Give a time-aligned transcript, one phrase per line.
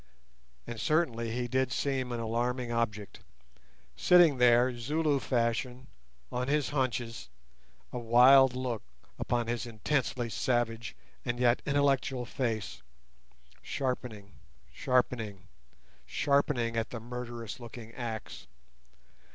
[0.65, 5.85] And certainly he did seem an alarming object—sitting there, Zulu fashion,
[6.31, 7.29] on his haunches,
[7.93, 8.81] a wild look
[9.19, 12.81] upon his intensely savage and yet intellectual face,
[13.61, 14.39] sharpening,
[14.73, 15.47] sharpening,
[16.07, 18.47] sharpening at the murderous looking axe.